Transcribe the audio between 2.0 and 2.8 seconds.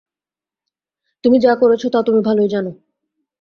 তুমি ভালোই জান।